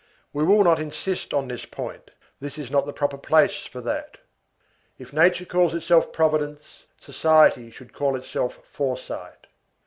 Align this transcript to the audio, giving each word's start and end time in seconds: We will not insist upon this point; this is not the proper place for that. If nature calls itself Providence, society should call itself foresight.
We 0.33 0.43
will 0.43 0.63
not 0.63 0.79
insist 0.79 1.31
upon 1.31 1.47
this 1.47 1.63
point; 1.65 2.09
this 2.39 2.57
is 2.57 2.71
not 2.71 2.87
the 2.87 2.91
proper 2.91 3.19
place 3.19 3.65
for 3.65 3.81
that. 3.81 4.17
If 4.97 5.13
nature 5.13 5.45
calls 5.45 5.75
itself 5.75 6.11
Providence, 6.11 6.87
society 6.99 7.69
should 7.69 7.93
call 7.93 8.15
itself 8.15 8.61
foresight. 8.65 9.45